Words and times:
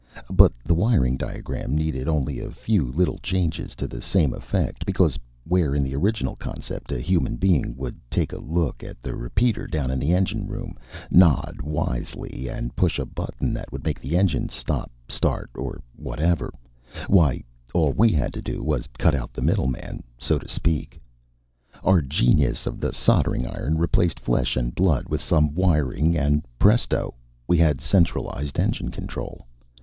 But 0.31 0.51
the 0.65 0.73
wiring 0.73 1.15
diagram 1.15 1.75
needed 1.75 2.07
only 2.07 2.39
a 2.39 2.49
few 2.49 2.91
little 2.91 3.19
changes 3.19 3.75
to 3.75 3.83
get 3.83 3.91
the 3.91 4.01
same 4.01 4.33
effect, 4.33 4.83
because 4.83 5.19
where 5.43 5.75
in 5.75 5.83
the 5.83 5.95
original 5.95 6.35
concept 6.35 6.91
a 6.91 6.99
human 6.99 7.35
being 7.35 7.75
would 7.77 7.99
take 8.09 8.33
a 8.33 8.39
look 8.39 8.83
at 8.83 8.99
the 9.03 9.15
repeater 9.15 9.67
down 9.67 9.91
in 9.91 9.99
the 9.99 10.11
engine 10.11 10.47
room, 10.47 10.75
nod 11.11 11.59
wisely, 11.61 12.47
and 12.49 12.75
push 12.75 12.97
a 12.97 13.05
button 13.05 13.53
that 13.53 13.71
would 13.71 13.83
make 13.83 13.99
the 13.99 14.17
engines 14.17 14.55
stop, 14.55 14.89
start, 15.07 15.51
or 15.53 15.83
whatever 15.95 16.51
why, 17.07 17.43
all 17.75 17.93
we 17.93 18.11
had 18.11 18.33
to 18.33 18.41
do 18.41 18.63
was 18.63 18.89
cut 18.97 19.13
out 19.13 19.33
the 19.33 19.41
middleman, 19.43 20.01
so 20.17 20.39
to 20.39 20.47
speak. 20.49 20.99
Our 21.83 22.01
genius 22.01 22.65
of 22.65 22.79
the 22.79 22.91
soldering 22.91 23.45
iron 23.45 23.77
replaced 23.77 24.19
flesh 24.19 24.55
and 24.57 24.73
blood 24.73 25.09
with 25.09 25.21
some 25.21 25.53
wiring 25.53 26.17
and, 26.17 26.43
presto, 26.57 27.13
we 27.47 27.59
had 27.59 27.79
centralized 27.79 28.57
engine 28.57 28.89
control. 28.89 29.45